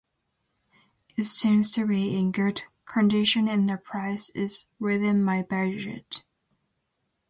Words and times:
It 1.15 1.25
seems 1.25 1.69
to 1.69 1.85
be 1.85 2.17
in 2.17 2.31
good 2.31 2.63
condition 2.87 3.47
and 3.47 3.69
the 3.69 3.77
price 3.77 4.29
is 4.31 4.65
within 4.79 5.23
my 5.23 5.43
budget. 5.43 6.23